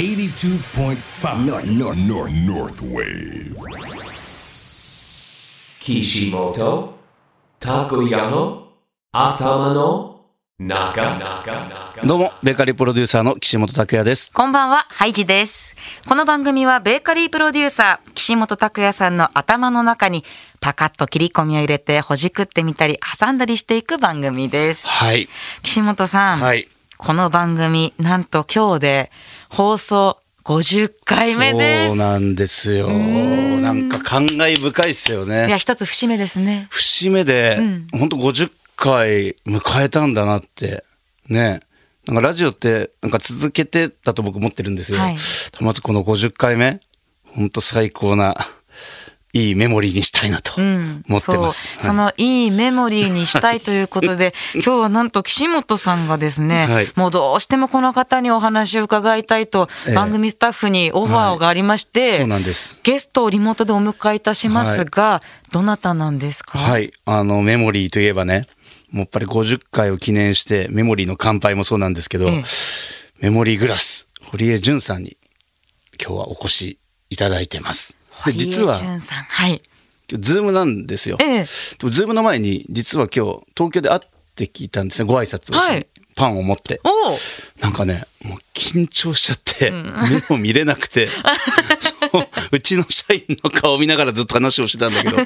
[0.00, 3.54] 82.5 North, North, North, North Wave.
[5.78, 6.94] Kishimoto
[7.60, 8.62] Takuya
[9.12, 10.24] 頭の
[10.58, 11.18] 中
[12.02, 14.32] どうも、ベーカリープロデューサーの岸本拓也です。
[14.32, 15.76] こんばんは、ハイジです。
[16.08, 20.24] この番組はベーカリープロデューサー、岸本拓也さんの頭の中に
[20.60, 24.88] パカッと切り込みを入れてほじくってみたり挟んだりしていく番組です。
[24.88, 25.28] はい。
[25.62, 26.66] 岸本さん、はい。
[26.96, 29.10] この番組、なんと今日で
[29.50, 31.88] 放送50回目です。
[31.88, 32.88] そうなんですよ。
[32.88, 35.58] なんか感慨深いですよいや、ね。
[35.58, 36.68] 一つ節目ですね。
[36.70, 37.58] 節目で、
[37.92, 40.84] 本当50回迎えたんだなって。
[41.28, 41.60] ね。
[42.06, 44.98] なんかラジオって、なんか続けてだと僕思ってるんですよ。
[44.98, 45.16] はい
[45.60, 46.80] まずこの50回目、
[47.24, 48.34] 本当最高な、
[49.32, 51.74] いいメモリーにしたいなとうん思ってます。
[51.74, 62.80] そうそのいいメモリーにしたいということで 今日はなんと岸本さんがですね、はいもうどうしてもこの方にお話を伺いたいとええ番組スタッフにオファーがありまして、そうなんです。
[62.82, 66.90] ゲストをリモートでお迎えいたしますが、どなたなんですか、はい。
[67.04, 68.46] あの、メモリーといえばね、
[68.90, 72.44] もうやっぱり50回を記念して、メモリーの乾杯もそうなんですけど、ええ
[73.20, 75.18] メモリーグラス、堀江淳さんに
[76.02, 76.78] 今日はお越し
[77.10, 77.99] いただいてます。
[78.26, 78.78] で、実は。
[78.78, 79.62] はい。
[80.18, 81.16] Zoom なんですよ。
[81.20, 81.44] ええ。
[81.78, 84.00] でも、 Zoom の前に、実は今日、東京で会っ
[84.34, 85.86] てきたんですね、ご挨拶をはい。
[86.16, 86.80] パンを持って。
[86.84, 87.16] おう
[87.60, 91.08] なんかね、もう緊張しちゃって、目も見れなくて、
[92.12, 95.16] そううちの社員の顔を見ながらずっと話をしてたんだけど、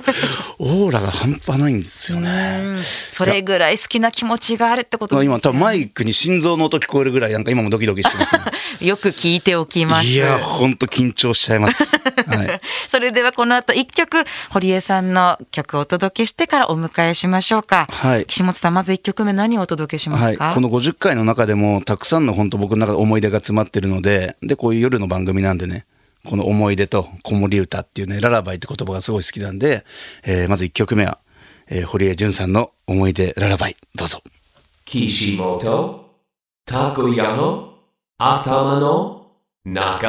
[0.58, 2.60] オーラが半端ないんですよね。
[2.62, 2.80] うん。
[3.08, 5.26] それぐらい好きな気持ちがあるってことですね。
[5.26, 8.42] 今多分マイクに心臓の音聞こえるぐらいなんか今もドキドキしてます、ね、
[8.86, 10.06] よく聞いておきます。
[10.06, 17.88] いやほんと緊張しちゃいます、はい、 それではこの後一曲堀江さんの曲をお届けしてからお迎えしましょうか。
[17.90, 18.26] はい。
[18.26, 20.44] 岸本さんまず一曲目何をお届けしますか？
[20.44, 25.86] はい、この50回の中でもたくさんの本当僕の中で思い出が詰まってるのででこういう夜の番組なんでね
[26.24, 29.84] この思い出と子守歌っていうねララバイって言葉がすごい好きなんで、
[30.24, 31.18] えーまず1曲目は、
[31.68, 34.22] えー堀江淳さんの思い出ララバイどうぞ
[34.84, 36.04] 岸本。
[36.66, 37.74] 拓哉の
[38.18, 39.23] 頭の
[39.66, 40.06] 中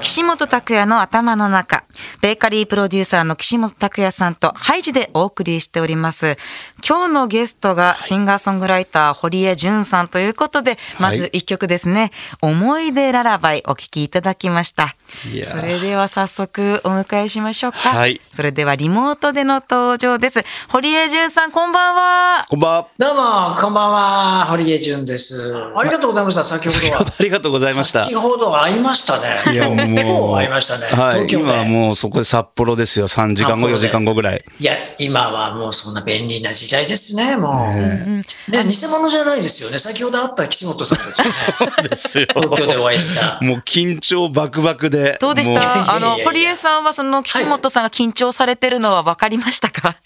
[0.00, 1.84] 岸本拓也の頭の中、
[2.22, 6.38] ベーカリープロデューサーの岸本拓也さんとハイジでお送りしております。
[6.86, 14.96] 今日のゲストがシンガーソングライター堀江淳さんということで、まず一曲ですね、思い出ララバイお聴きいただきました。
[15.44, 17.90] それでは早速お迎えしましょうか。
[17.90, 20.42] はいそれではリモートでの登場です。
[20.68, 22.44] 堀江淳さんこんばんは。
[22.48, 25.54] こんばんはどうも、こんばんは、堀江淳です。
[25.74, 27.00] ありがとうございました、先ほどは。
[27.00, 29.52] ありがとうございました先ほど会いましたね。
[29.52, 30.86] いやもう 今日会いましたね。
[30.86, 31.44] はい東京で。
[31.44, 37.54] 今はもうそこで札幌ですよ3時間後4札幌で時間後ぐらいいや、今はもうそんな便利な時代ですね、もう。
[37.76, 38.22] ね、
[38.64, 39.78] 偽物じゃないですよね。
[39.78, 41.32] 先ほど会った岸本さんですよね。
[41.32, 43.38] そうですよ東京でお会いした。
[43.42, 45.94] もう緊張バクバクでどうでした？
[45.94, 49.96] あの、堀江さんはその岸本さんが緊張されてるのは分かりましたか？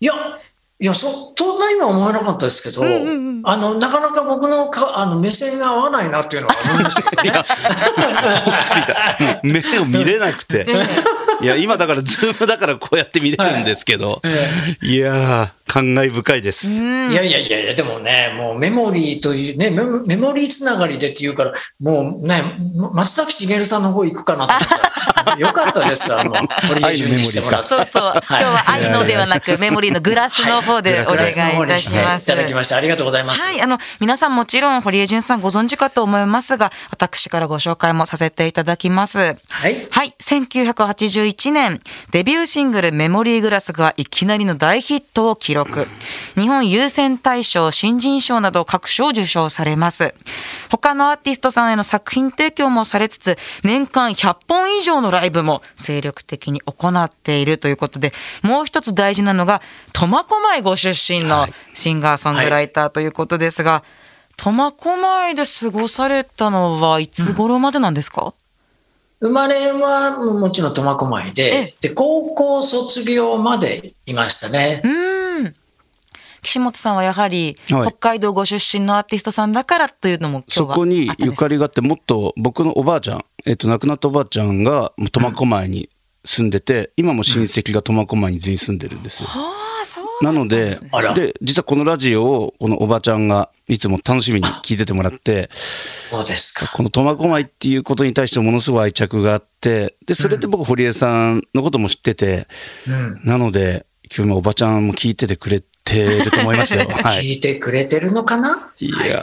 [0.00, 0.12] いや、
[0.78, 7.22] いや、そ、そんな今思えなかったですけど、あの、なかなか僕のか、あの、目線が合わないなっていうのは思いましたけど
[9.24, 9.40] ね。
[9.42, 10.66] 目を見れなくて。
[11.40, 14.20] いや、今だから、ズームだからこうやって見れるんですけど、
[14.82, 16.84] いやー、感慨深いです。
[16.84, 22.42] いやいやいやいや、でもね、もうメモリーというね、メモメモリーつながりでっていうから、もうね、
[22.92, 25.36] 松崎しげるさんの方行くかなと思ったら。
[25.38, 26.34] よかったです、あの、
[26.68, 27.68] 堀江淳にしてもらって。
[27.68, 28.12] そうそう。
[28.28, 32.22] 今日は愛のではなくメモリーのグラスの方でお願いいたします。
[32.22, 33.42] いただきましてありがとうございます。
[33.42, 39.18] はい、あの、皆さんもちろん堀江淳さんご存知かと思いますが、私からご紹介もさせていただきます。
[39.18, 39.86] はい。
[39.90, 40.14] はい。
[40.20, 41.80] 1981年、
[42.12, 45.88] デビューシングルメモリーグラスがいきなりの大ヒットを記録。
[46.36, 50.14] 日本優先大賞、新人賞など各賞を受賞されます。
[50.70, 58.12] 他のアーティストさんへの作品提供もされつつ、年間100本以上のライブも精力的に行っているということで、
[58.42, 59.60] もう一つ大事なのが、
[59.92, 63.82] 苫小牧ご出身のシンガーソングライターということですが、
[64.36, 68.34] 苫小牧で過ごされたのはいつ頃までなんですか、
[69.20, 74.82] 生まれはもちろん苫小牧えで、で、高校卒業までいましたね。
[74.84, 75.05] うん。
[76.46, 85.90] 岸本さんはやはりはい北海道ご出身のアーティストさんだからというのもそこにゆかりがあって、もっと僕のおばあちゃん、えっと、亡くなったおばあちゃんが苫小牧に
[86.24, 89.28] 住んでて、今も親戚が苫小牧に全員住んでるんですよ。
[89.30, 90.78] ああそうなので、
[91.14, 95.50] で、実はこのラジオを、このおばちゃんがいつも楽しみに聞いててもらって、
[96.10, 96.72] そうですか。
[96.72, 102.48] この苫小牧っていうことに対してものすごい愛着があって、で、それで僕、堀江さんのことも知ってて、
[102.88, 103.20] うん。
[103.24, 106.80] なので、今日今おばちゃんも聞いててくれてると思いますよ。
[106.90, 107.32] は聞い。
[107.34, 108.72] いてくれてるのかな？
[108.80, 109.22] いや、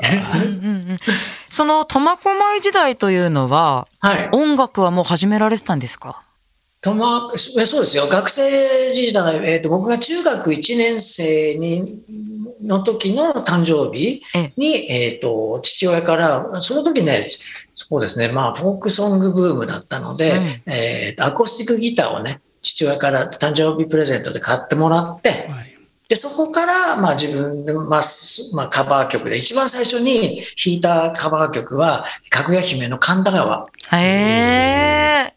[1.49, 4.29] その苫小牧時代というのは、はい。
[4.31, 6.23] 音楽はもう始められてたんですか？
[6.81, 8.07] とま、えそうですよ。
[8.07, 12.01] 学生時代、えっ、と、僕が中学1年生に、
[12.61, 14.21] の時の誕生日
[14.57, 17.29] に、えっ、と、父親から、その時ね、
[17.73, 20.61] そうですね、まあ、フォークソングブームだったので、うん。
[20.73, 25.72] えーアコースティックギターをね、父親から誕生日プレゼントで買ってもらって、はい
[26.09, 35.33] で、そこから、まあ自分で、まあ、すまあ、カバー曲で、一番最初に弾いたカバー曲は、かぐや姫の神田川へえ。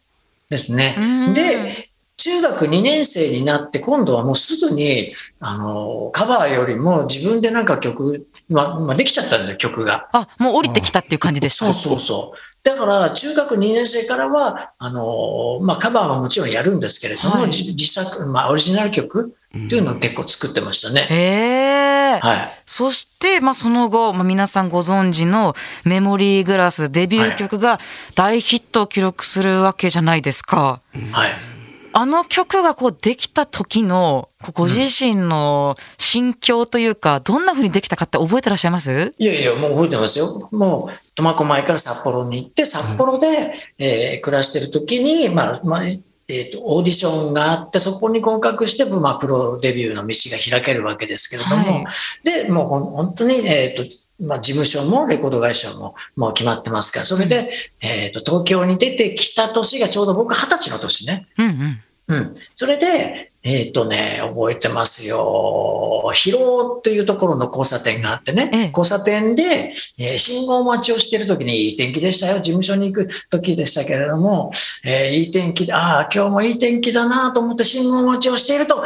[0.48, 1.34] ですねうん。
[1.34, 10.08] で、中学2年生になって、今度はもうすぐに、あの、カバーよりも自分でなんか曲、まあ、まあ、できちゃったんですよ、曲が。
[10.12, 11.72] あ、もう降りてきたっていう感じですか？
[11.72, 12.38] そうそうそう。
[12.66, 21.06] だから、中学2年生からは、あの、まあ、カバーはもちろんやるんですけれども、はい自自作、まあ、オリジナル曲っていうのを結構作ってましたね。
[21.08, 22.18] へえ。
[22.20, 22.62] はい。
[22.66, 25.54] そして、まあ、その後、まあ、皆さんご存知の
[25.84, 27.78] メモリーグラスデビュー曲が
[28.16, 30.80] 大ヒットを記録するわけじゃないですか。
[31.12, 31.55] はい。
[31.98, 39.14] あの曲がこうできた時のご自身の心境というか、どんな風にできたかって覚えてらっしゃいます？
[39.16, 40.46] いやいや、もう覚えてますよ。
[40.52, 45.80] もう、苫小牧から札幌に行って、札幌で、えー暮らしてる時に、まあ、まあ、
[46.28, 51.84] えっ、と、オーディションがあって、そこに合格して、まあ、プロデビューの道が開けるわけですけれども、はい
[52.24, 53.84] で、もう本当に、えっ、と、
[54.20, 57.50] まあ、事務所もレコード会社ももう決まってますから、それで、
[57.80, 61.26] えっ、と、東京に出てきた年がちょうど僕二十歳の年ね。
[61.38, 61.82] うんうん。
[62.08, 62.34] うん。
[62.54, 66.10] それで、えっ、とね、覚えてますよ。
[66.14, 72.40] 広尾っていうところの交差点があってね、ええ交差点で、えー信号待ちをしてる時にいい天気でしたよ。
[72.40, 74.50] 事務所に行く時でしたけれども、
[74.84, 78.82] えーいい天気で、ああ、今日もいい天気だなと思って信号待ちをしていると、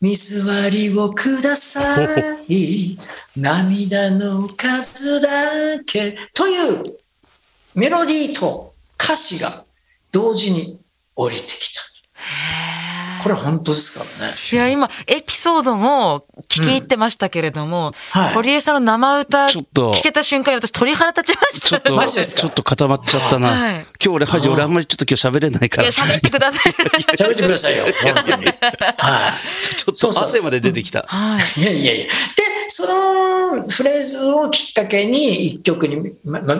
[0.00, 1.80] 水割りをくださ
[2.48, 2.98] い。
[3.36, 5.28] 涙の数だ
[5.84, 6.16] け。
[6.34, 6.98] という
[7.74, 9.64] メロディーと歌詞が
[10.12, 10.80] 同時に
[11.14, 11.75] 降りてきた。
[13.26, 14.34] これ本当ですからね。
[14.52, 21.68] いや、今、エピソードも聞き入ってましたけれども、はい堀江さんの生歌ちょっと聞けた瞬間に私鳥肌立ちました。
[21.68, 22.42] ちょっと、マジですか？
[22.42, 23.48] ちょっと固まっちゃったな。
[23.48, 26.72] はい今日俺、恥俺あんまりちょっと今日喋れないかいや、ら、喋ってください。
[27.16, 27.84] 喋ってくださいよ。
[28.02, 28.46] 本当に。
[28.46, 28.52] は
[29.76, 31.04] ちょっと汗まで出てきた。
[31.08, 31.60] はい。
[31.60, 31.62] い。
[31.62, 32.06] いやいやいや。
[32.06, 32.12] で、
[32.68, 33.35] その
[33.68, 36.14] フレーズをきっかけに一曲に、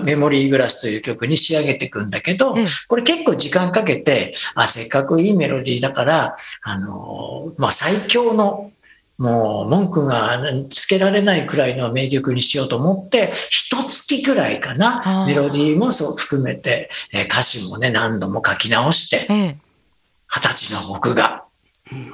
[0.05, 8.71] メモリーグラスという曲に仕上げていくんだけどうん、これ結構時間かけて、あ、せっかくいいメロディーだから、あの、まあ、最強の
[9.19, 10.41] もう文句が
[10.71, 19.57] つけられないくらいの名曲にしようと思って、一月くらいかあな、ーメロディーもそう含めて、えー歌詞もね、何度も書き直して、ええ。
[20.29, 21.45] 二十歳の僕が。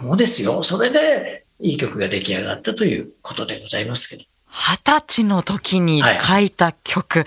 [0.00, 0.62] そうですよ。
[0.62, 4.31] それで、いい曲が出来上がったということでございますけど。
[4.54, 7.24] 二十歳の時に書いた曲。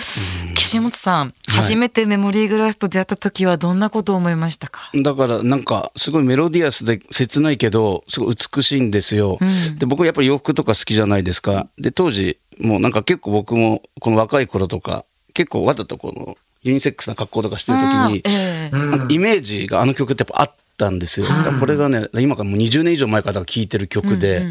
[0.55, 9.39] 岸本さん、初めてメモリーグラスと出会った時はどんなことを思いましたか、だからなんかすごいメロディアスで切ないけどすごい美しいんですよ。
[9.41, 9.77] うん。
[9.79, 11.67] で僕やっぱり洋服とか好きじゃないですか。
[11.77, 17.85] で当時もうなんか結構僕もこの若い頃とか結構わざとこのユニセックスな格好とかしてる時
[19.07, 21.27] にイメージがあの曲ってやっぱあったんですよ。
[21.59, 24.47] これがね今からもう20年以上前から聴いてる曲で、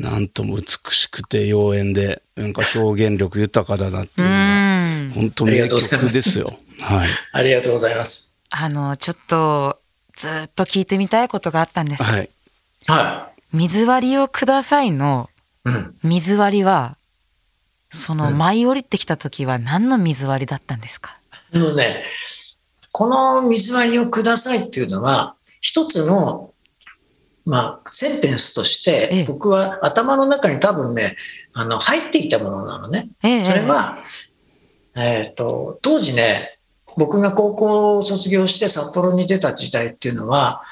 [0.00, 5.10] なんとも美しくて妖艶でなんか表現力豊かだなっていうのうがん。
[5.14, 5.80] 本当名曲
[6.12, 6.58] ですよ。
[6.80, 7.08] はい。
[7.32, 8.42] ありがとうございます。
[8.50, 9.78] あの、ちょっと、
[10.16, 12.02] ずっと聞いてみたいことがあったんです。
[12.02, 12.30] はい。
[12.86, 15.28] は水割りをくださいの
[15.66, 15.70] い。
[15.70, 15.94] うん。
[16.02, 16.96] 水割りは、
[17.90, 21.18] その舞い降りてきた時は何の水割りだったんですか？
[21.54, 22.04] あのね、
[22.92, 25.36] この水割りをくださいっていうのは、
[25.78, 26.50] 一つの、
[27.44, 31.16] まあ、センテンスとしええて、僕は頭の中に多分ね、
[31.54, 33.08] あの、入っていたものなのね。
[33.22, 33.98] ええそれは、
[34.96, 36.58] えっ、と、当時ね、
[36.96, 40.62] 僕が高校を卒業して札幌に出た時代っていうのは、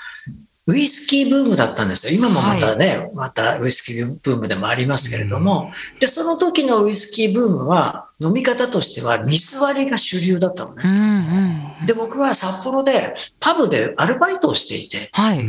[0.69, 2.13] ウイスキーブームだったんですよ。
[2.13, 10.83] 今もまたね、またウイスキーブームでもありますけれども、で、その時のウイスキーブームは、飲み方としては水割りが主流だったのね。
[10.85, 11.87] うんうん。
[11.87, 15.45] で、僕は札幌でパブでアルバイトをしていて、はい。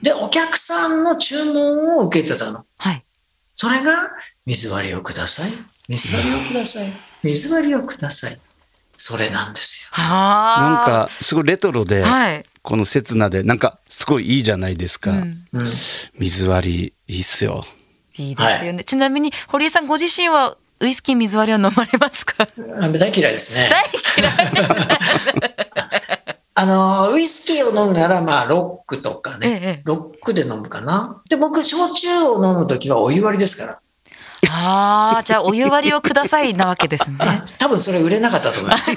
[0.00, 2.64] で、お客さんの注文を受けてたの。
[2.78, 3.04] はい。
[3.54, 3.92] それが、
[4.46, 5.52] 水割りをください。
[5.88, 6.92] 水割りをください。
[7.22, 8.36] 水割りをください。
[8.96, 10.02] それなんですよ。
[10.02, 10.60] はあ。
[10.60, 12.44] なんかすごいレトロで、はい。
[12.62, 15.10] この刹那でなんかすごいいいじゃないですか。
[15.10, 15.66] うんうん。
[16.18, 17.64] 水割りいいっすよ。
[18.16, 18.84] いいですよね。
[18.84, 22.34] ちなみに、堀江さんご自身はウイスキー水割りは飲まれますか？
[22.80, 23.68] あ大嫌いですね。
[23.70, 23.84] 大
[24.22, 24.68] 嫌い。
[26.54, 29.48] あの、ウイスキーを飲むなら、まあ、ロックとかね。
[29.48, 31.22] ええロックで飲むかな。
[31.28, 33.80] で、僕、焼酎を飲むときはお湯割りですから。
[34.50, 37.16] ああ、じゃあお湯割りをくださいなわけですね。
[37.58, 38.92] 多分それ売れなかったと思います。
[38.94, 38.96] い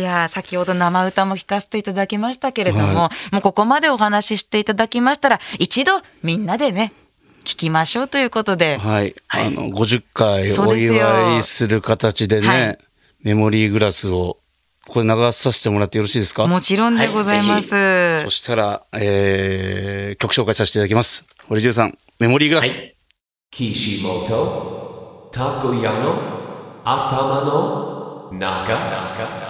[0.00, 6.92] やー先ほど生歌も聞かせていただきましたけれども、もうここまでお話ししていただきましたら、一度みんなでね、
[7.44, 8.78] 聞きましょうということで。
[8.78, 9.14] はい。
[9.28, 12.78] はいあの、50回お祝いする形でね、はい
[13.24, 14.38] メモリーグラスを、
[14.88, 16.46] これ流させてもらってよろしいですか？
[16.48, 18.20] もちろんでございます。
[18.22, 21.24] そしたら、えー、曲紹介させていただきます。
[21.48, 22.82] 堀潤さん、メモリーグラはス。
[22.82, 22.94] い。
[23.52, 29.41] Kishimoto Takoyano Atama no Naga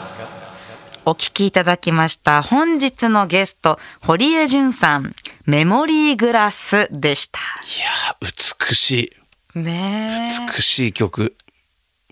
[1.04, 2.42] お聞きいただきました。
[2.44, 5.12] 本日のゲスト、堀江淳さん、
[5.46, 7.40] メモリーグラスでした。
[7.40, 7.42] い
[7.80, 9.12] やー美し
[9.54, 9.58] い。
[9.58, 10.46] ねえ。
[10.46, 11.34] 美しい曲。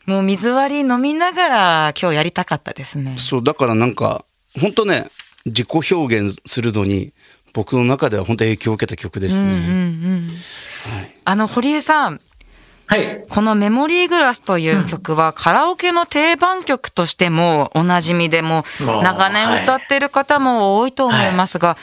[0.07, 3.15] もう水割り飲みながら今日やりたかったですね。
[3.17, 4.25] そう、だからなんか、
[4.61, 5.07] 本当ね、
[5.47, 7.13] 自己表現するのに、
[7.53, 10.27] 僕の中では本当影響を受けた曲ですね。
[11.25, 12.21] あの、堀江さん、
[12.91, 13.25] はい。
[13.29, 21.77] このメモリーグラスという曲はカラオケの定番曲としてもおなじみでも長年歌っている方も多いと思いますが、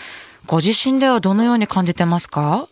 [0.46, 2.68] ご自身ではどのように感じてますか？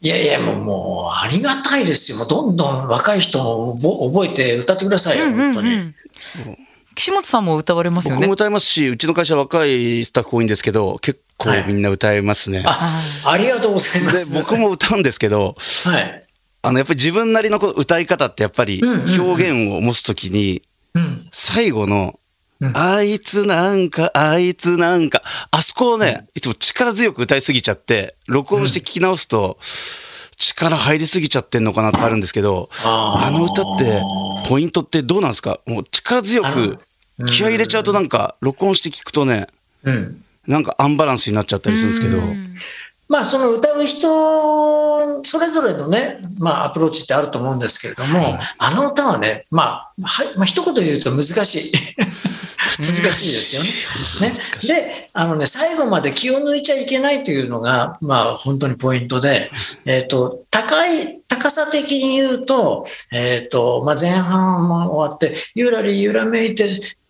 [0.00, 2.18] いやいや、もう、もう、ありがたいですよ。
[2.18, 5.94] もう、どんどん若い人も覚覚えて歌ってくださいよ、本当に。
[6.94, 8.32] 岸本さんも歌われますよね僕も。
[8.34, 12.62] 歌いますし、うちの会社若いスタッフ多いんですけど、結構みんな歌いますね。
[12.66, 14.10] あ、ありがとうございま。
[14.10, 16.25] です僕も歌うんですけど、はい。
[16.66, 18.82] あの、やっぱり自分なりのこう歌い方ってやっぱり
[19.18, 20.62] 表現を持つときに、
[20.94, 21.28] うん。
[21.30, 22.18] 最後の、
[22.60, 22.76] うん。
[22.76, 29.58] あいつなんか、あいつなんか、あそこをね、いつも力強く歌いすぎちゃって、録音して聞き直すと、
[30.36, 34.02] 力入りすぎちゃってんのかなってあるんですけど、あの歌って、
[34.48, 35.60] ポイントってどうなんですか？
[35.66, 36.78] もう力強く、
[37.26, 39.46] 気合い入れちゃうとなんか、録音して聞くとね、
[39.84, 40.24] うん。
[40.46, 42.18] なんかアンバランスになっちゃったりするんですけど、
[43.08, 51.72] まあ、その歌う人、それぞれのね、まあ、アプローチってあると思うんですけれども、あの歌はね、まあ、はい、まあ、一言で言うと難しい。
[52.78, 54.28] 難しいですよね。
[54.28, 54.34] ね。
[54.62, 59.50] で、あのね、最後まで気を抜いちゃいけないというのが、まあ、本当にポイントで、
[59.84, 66.68] えっ、と、高い、高さ的に言うと、えっ、と、まあ、前半も終わって、ゆらり揺らめいて、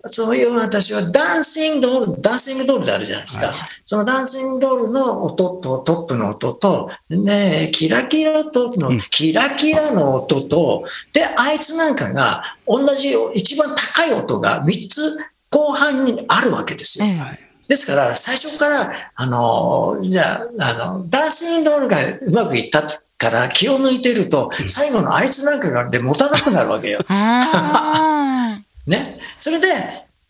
[0.09, 3.53] そういう私はダンシングドール、ダンシングドールであるじゃないですか。
[3.85, 15.19] そのダンシングドールの音とトップの音と、ねえ、キラキラとの、キラキラの音と、で、あいつなんかが同じ一番高い音が3つ
[15.51, 17.07] 後半にあるわけですよ。
[17.07, 22.83] えですから、最初から、あの、じゃあ、あの、ダンシングドールがうまくいった
[23.19, 27.01] から気を抜いてると、最後のあいつなんかがで持たなくなるわけよ。
[28.87, 29.19] ね。
[29.39, 29.67] それで、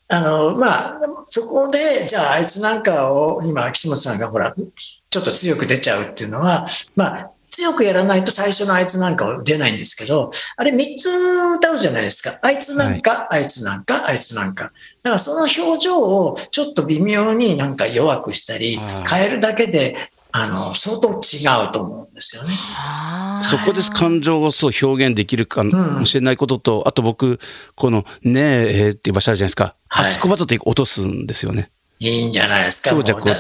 [0.09, 11.09] あの、まあ、そこで、じゃああいつなんかを、今、岸本さんがほら、ちょっと強く出ちゃうっていうのは、まあ、強くやらないと最初のあいつなんかは出ないんですけど、あれ3つ
[11.57, 12.39] 歌うじゃないですか。
[12.43, 14.65] あいつなんか、あいつなんか、あいつなんか。
[14.65, 14.75] だか
[15.13, 18.79] らその表情をちょっと微妙になんか弱くしたり
[19.11, 19.97] 変えるだけで、
[20.38, 22.55] あの、相当違うと思うんですよね。
[22.76, 27.40] あそこで感情をそう表現できるかもしれないことと、あと僕、
[27.75, 29.75] この、ねええーっていう場所あるじゃないですか。
[29.88, 31.71] はいあそこわざと落とすんですよね。
[31.99, 32.95] いいんじゃないですか。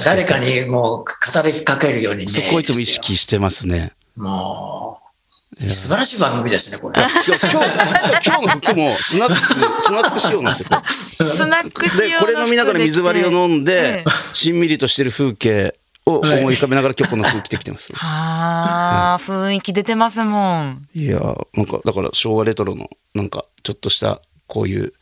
[0.04, 2.26] 誰かにもう語りかけるようにね。
[2.28, 3.92] そこをいつも意識してますね。
[4.16, 4.98] も
[5.60, 7.02] う、素晴らしい番組ですね、これ。
[7.02, 7.30] 今日、
[8.26, 9.34] 今日の服もスナック、
[9.82, 10.68] スナック仕様なんですよ。
[10.70, 10.76] こ
[11.24, 15.74] れスナック仕様で、これ飲みながら水割りを飲んえでえ、しんみりとしてる風景
[16.06, 17.92] を思い浮かべながら今日この服着てきてます。
[17.94, 20.88] はあ、雰囲気出てますもん。
[20.94, 24.92] いやーなんか、だから昭和レトロの、なんか、ちょっとした、こういう、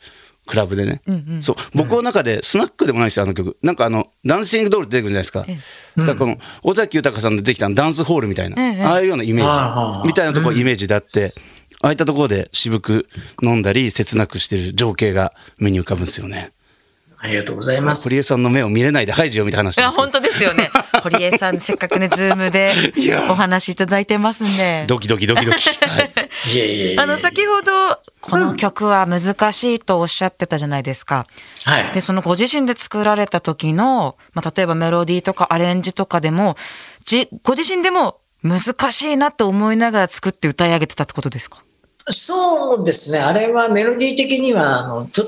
[0.47, 1.01] クラブでね、
[1.39, 3.57] そう僕の中でスナックでもないですよあの曲。
[3.63, 5.65] なんかあのダンシングドールって出てくるじゃないです
[5.97, 10.07] か,、だからこの尾崎豊さんでできたダンスホールみたいな、ええああいうようなイメージ。
[10.07, 11.33] みたいなところイメージであって、
[11.81, 13.07] ああいったところで渋く
[13.41, 16.51] 飲んだり切なくしてる情景が目に浮かぶんですよね
[17.25, 18.03] ありがとうございます。
[18.03, 20.69] 堀江さんの目を見れないで排除よみたいな話いや、本当ですよね。
[21.01, 22.73] 堀江さん、せっかくね、 Zoom で
[23.29, 24.85] お話しいただいてますんで。
[24.87, 26.11] ドキドキドキドキ、はい、
[26.53, 26.99] いえいえいえ。
[26.99, 31.25] あの、先ほど、この曲は難しいとおっしゃってたじゃないですか。
[31.65, 31.91] はい。
[31.93, 36.55] で、そのご自身で作られた時の、まあ、例えばメロディーとかアレンジとかでも、
[37.05, 41.63] じ、ご自身でも難しいなって思いながら作って歌い上げてたってことですか？
[42.07, 43.19] そうですね。
[43.19, 45.23] あれはメロディー的には、あの、と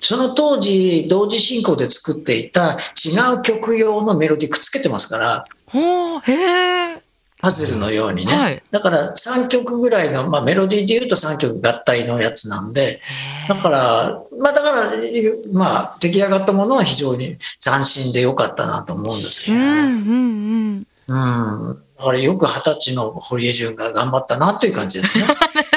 [0.00, 7.02] その当時、同時進行で作っていた違う曲用のメロディーくっつけてますから、ほう、へえ。
[7.38, 8.34] パズルのようにね。
[8.34, 13.00] はいだから3曲ぐらいの、まあメロディーで言うと3曲合体のやつなんで、
[13.48, 14.92] だから、まあだから、
[15.52, 19.64] まあ出来上がったものは非常に斬新で良かったなと思うんですけどね。
[19.64, 21.66] うん、うん、うん。
[21.68, 21.82] うん。
[21.98, 25.26] だからよく二十歳の堀江潤が頑張ったなっていう感じですね。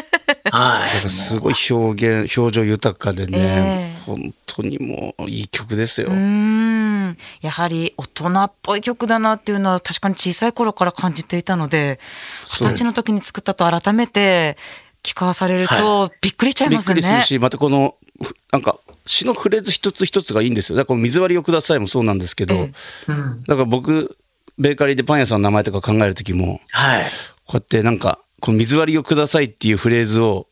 [0.59, 1.09] はい。
[1.09, 6.07] すごい表現、表情豊かでね、ええ本当にもういい曲ですよ。
[6.07, 11.99] うーんやはり大人っぽい曲だなっていうのは確かに小さい頃から感じていたので
[12.45, 14.57] 二十歳の時に作ったと改めて
[15.03, 16.95] 聞かされるとびっくりしちゃいびっますね。
[16.95, 20.75] くりするし、またこの、ふなんか、詩のフレーズ一つ一つがいいんですよ。
[20.75, 22.73] だからこの水割りをくださいもそうなんですけど、え
[23.07, 23.43] うん。
[23.43, 24.17] だから僕、
[24.57, 27.05] ベーカリーでパン屋さんの名前とか考えるときも、はい。
[27.45, 30.47] こうやってなんか、この水割りをくださいっていうフレーズを、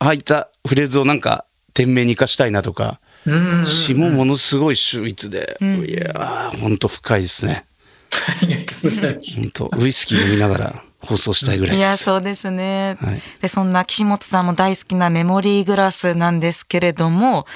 [0.00, 3.66] 入ったフレーズをなんか、店名に生かしたいなとか、うん。
[3.66, 7.64] 詩もものすごい秀逸で、いやー、ほんと深いですね。
[8.10, 9.40] ありがとうございます。
[9.40, 12.04] 本当ウイスキー飲みながら放送したいぐらいいやです。
[12.04, 17.46] そうですね、はいでそんな岸本さんも大好きなメモリーグラスなんですけれども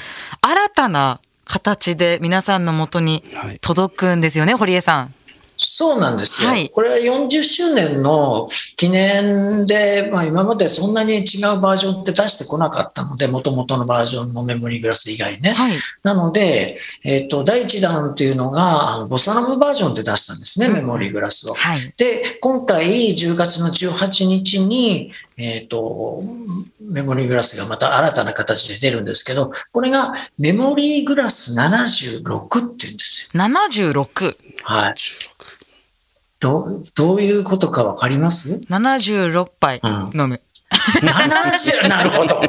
[0.41, 5.15] 新たな形で皆さんのもとにはい届くんですよね、堀江さん。
[5.65, 6.51] そうなんですよ。
[6.51, 15.53] はいこれは40周年の記念で、まあ、今までそんなに違うバージョンって出してこなかったので、元々のバージョンのメモリーグラス以外ね。
[15.53, 21.55] はいなので、えっ、と、第1弾っていうのが、あのボサノブバージョンで出したんですね、メモリーグラスを。
[21.55, 26.23] はいで、今回10月の18日に、えっ、と、
[26.81, 33.41] メモリーグラスがまた新たな形で出るんですけど、これがメモリーグラス76っていうんですよ。
[33.41, 34.37] 76。
[34.65, 34.95] はい。
[36.43, 40.41] どう、どういうことかわかります？76杯うん飲む。
[41.01, 42.41] ?70、 なるほど。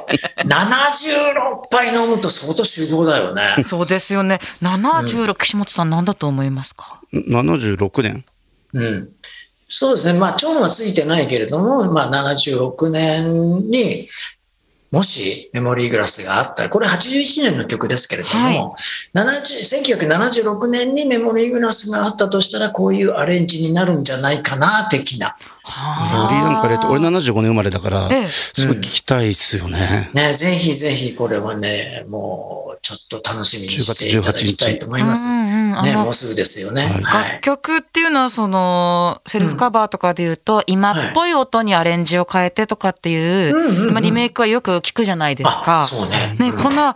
[0.43, 3.63] 76杯飲むと相当集合だよね。
[3.63, 4.39] そうですよね。
[4.63, 8.25] 76、岸本さん何だと思いますか？76年
[8.73, 9.09] うん。
[9.69, 10.19] そうですね。
[10.19, 14.09] まあ、腸はついてないけれども、まあ、76年に、
[14.93, 18.59] もしメモリーグラスがあったら、これ81年の曲ですけれども、はい
[19.15, 25.35] 70 1976年にメモリーグラスがあったとしたら、こういうアレンジになるんじゃないかな、的な。
[25.65, 30.09] メモリーなんかで言うと俺75年生まれだからええ、すごい聞きたいっすよね。
[30.13, 35.25] ね、ぜひぜひこれはね、もうちょっと楽しみにしていただきたいと思います。
[35.25, 36.81] うんうんあね、のもうすぐですよね。
[36.81, 37.41] はいはい楽。
[37.41, 45.79] 曲っていうのはそのセルフカバーとかで言うと、今っぽい音にアレンジを変えてとかっていう、うんうんうんまあリメイクはよく聞くじゃないですか。
[45.79, 46.95] あそうねね、こんな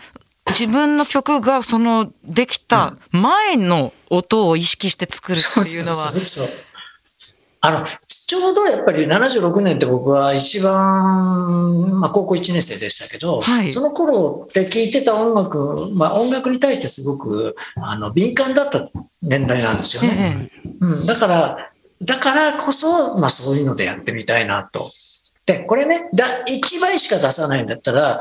[0.49, 6.66] 自分の曲がそのできた前の音を意識して作るっていうのは、そうそうそう
[7.67, 18.87] あの、ちょうどやっぱり76年って僕は一番、まあ高校1年生でしたけど、はいその頃って聴いてた音楽、まあ音楽に対してすごくあの敏感だった
[19.21, 20.49] 年代なんですよね。
[20.63, 24.89] ええうん、だから、だからこそ、まあそういうのでやってみたいなと。
[25.45, 28.19] で、これね、だ1倍しか出さないんだったら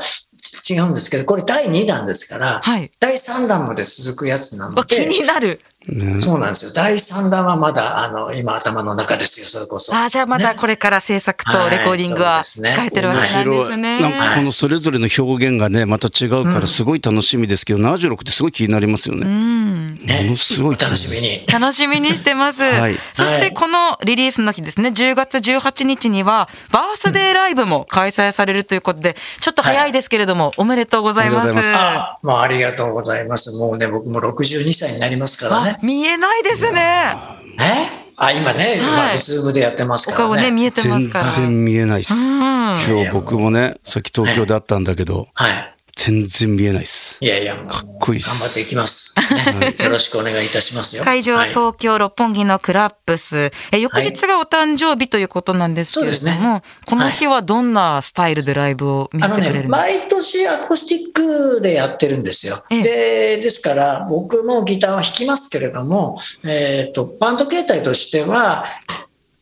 [0.69, 2.91] 違うんですけど、これ第2弾ですから、はい。
[2.99, 5.59] 第3弾まで続くやつなのわ気で、になる。
[5.87, 6.71] ねそうなんですよ。
[6.73, 9.95] 第3弾はまだ、あの、今頭の中ですよ、それこそ。
[9.95, 14.01] ああ、じゃあまだこれから制作とレコーディングは控えてるわけなんですね。
[14.01, 19.25] なんかこのそれぞれの表現がね、また違うからすごい楽しみですけど、76ってすごい気になりますよね。
[19.25, 19.95] うん。
[20.03, 21.45] ねものすごいお楽しみに。
[21.47, 22.63] 楽しみにしてます。
[22.63, 31.51] はいそしてこのリリースの日ですね、10月18日にはバースデーライブも開催されるということで、ちょっと早いですけれども、おめでとうございます。
[31.51, 33.51] おめでとうございまあ、もうありがとうございます。
[33.57, 35.76] もうね、僕も62歳になりますからあね。
[35.81, 37.15] 見えないですね。
[37.59, 38.07] え？
[38.19, 40.35] あ、今ね、はい今、リズームでやってますおからね。
[40.35, 41.25] 顔ね、見えてます全から。
[41.25, 42.13] 然見えないっす。
[42.13, 42.29] うん。
[42.29, 45.73] 今日僕もね、さっき東京で会ったんだけど、はい。
[45.97, 47.17] 全然見えないっす。
[47.21, 49.15] いやいや、かっこいいっす頑張っていきます。
[49.59, 51.03] ねよろしくお願いいたしますよ。
[51.03, 53.51] 会場ははい東京六本木のクラップス。
[53.71, 62.63] え翌日がお誕生日ということなんですけれどそうですも、ねこの日はどんなスタイルでライブを見せてくれるんですか、毎年アコースティックでやってるんですよ。
[62.69, 68.65] ええで、ですから、僕もギターは弾きますけれども、えっ、と、バンド形態としては、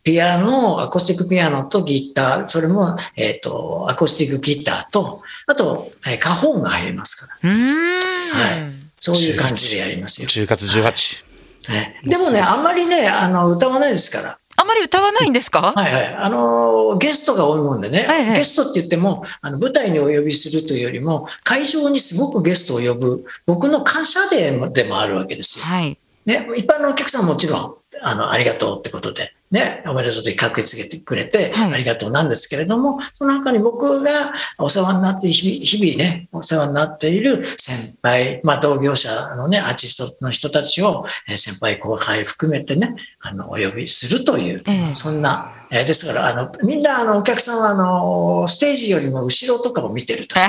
[0.06, 7.50] ピアノ、アコースティックピアノとギター、それも、えっ、と、アコースティックギターと、あと、えー、カホンが入りますから。
[7.50, 7.96] うーん。
[8.32, 8.86] はい。
[8.98, 10.28] そういう感じでやりますよ。
[10.28, 11.26] 10月18。
[11.72, 14.38] ねでもね、あんまりね、あの、歌わないですから。
[14.58, 16.16] あまり歌わないんですか、はいはい。
[16.16, 25.66] あの、ゲストが多いもんでね、ええゲストって言っても、あの舞台にお呼びするというよりも、会場にすごくゲストを呼ぶ、僕の感謝デーでもあるわけですよ。
[25.66, 25.98] はい。
[26.26, 34.10] ね、一般のお客さんももちろん、あの、ありがとうってことで、ね、おめでとうってかっこつけてくれて、はいありがとうなんですけれども、その中に僕が
[34.58, 50.36] お世話になって、日々日々ね、お世話になっている先輩、まあ同業者のね、アーティストの人たちを、えー先輩後輩含めてね、あの、お呼びするという、ええそんな、えーですから、あの、みんな、あの、お客さんは、あの、ステージよりも後ろとかを見てると。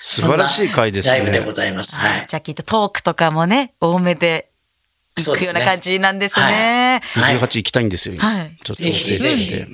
[0.00, 1.52] 素晴らしい回ですライブでごね。
[1.52, 1.96] ざいます。
[1.96, 2.26] はい。
[2.26, 4.50] じゃあきっとトークとかもね、多めで
[5.18, 7.00] 行くような感じなんですね。
[7.14, 7.36] はい。
[7.36, 8.24] 18行きたいんですよ、今。
[8.24, 8.52] はい。
[8.62, 9.18] ちょっとぜひ。
[9.18, 9.54] ぜひ。
[9.54, 9.66] はい。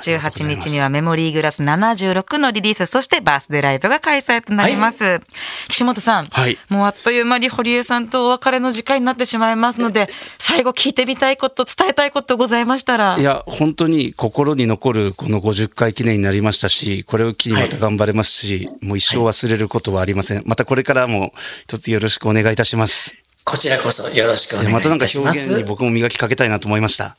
[0.00, 5.20] 18日にはメモリーグラス76のリリース、そしてバースデーライブが開催となります。
[5.68, 6.56] 岸本さん、はい。
[6.68, 13.18] もうあっという間に堀江さんとお別れの時間になってしまいますので、最後聞いてみたいこと、伝えたいことございましたら。
[13.18, 20.42] いや、本当に心に残るこの50回記念になりましたし、これを機にまた頑張れますし、もう一生忘れることはありません。
[20.46, 21.32] またこれからも
[21.64, 23.23] 一つよろしくお願いいたします。
[23.44, 25.06] こちらこそよろしくお願いいでまたなんか。
[25.14, 27.16] 表現に僕も磨きかけたいなと思いました。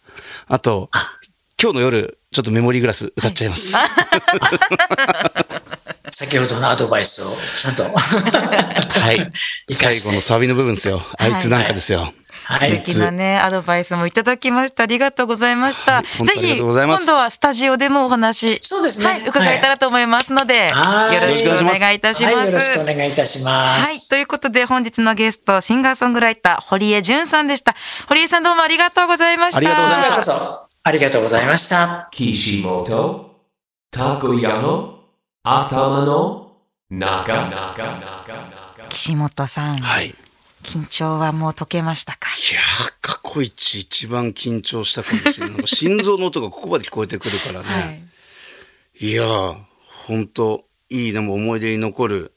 [0.47, 0.89] あと、
[1.61, 3.73] 今日の夜、ちょっとメモリーグラス歌っちゃいます。
[6.09, 7.83] 先ほどのアドバイスをちゃんと。
[7.83, 9.31] はい。
[9.71, 11.05] 最後のサビの部分ですよ。
[11.17, 11.99] あいつなんかですよ。
[11.99, 12.13] はい。
[12.53, 14.83] 素敵なね、アドバイスもいただきました。
[14.83, 15.95] ありがとうございました。
[15.95, 22.35] はい本当にありがぜひ、とうございます今度はスタジオでもお話、そうですねはい、伺えたらと思いますので、はいよろしくお願いいたします。
[22.35, 23.83] はい、よろしくお願いいたしまはい。
[23.83, 24.09] す。
[24.09, 27.75] ということで、本日のゲスト、シンガーソングライター、堀江淳さんでした。
[28.07, 29.57] 堀江さんどうもありがとうございました。
[29.57, 32.09] ありがとうございましたありがとうございました。
[32.13, 33.25] Kishimoto,
[33.91, 34.99] Takoyano,
[35.43, 36.51] Atamano,
[36.91, 38.87] Naga, Naga, Naga, Naga.
[38.89, 40.15] 岸本さん、はい。
[40.65, 42.29] い緊張はもう解けましたか？
[42.53, 45.67] やー、過去一一番緊張したかもしれない。
[45.67, 47.65] 心臓の音がここまで聞こえてくるからね。
[47.67, 49.05] はい。
[49.07, 49.57] いやー、
[50.07, 52.31] 本当いい、でも思い出に残る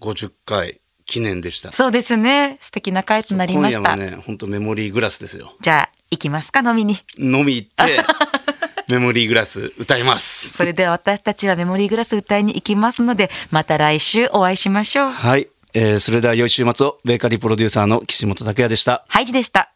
[0.00, 1.72] 50回記念でした。
[1.72, 2.58] そうですね。
[2.60, 3.80] 素敵な回となりました。
[3.80, 5.52] 今夜はね、本当メモリーグラスですよ。
[5.60, 6.98] じゃあ、行きますか、飲みに。
[7.18, 8.04] 飲み行って、
[8.92, 10.52] メモリーグラス歌います。
[10.52, 15.10] それでは私たちはメモリーグラス歌いに行きますので、また来週お会いしましょう。
[15.10, 15.48] はい。
[15.74, 19.04] えーそれでは良い週末を、ベーカリープロデューサーの岸本拓也でした。
[19.08, 19.73] ハイジでした。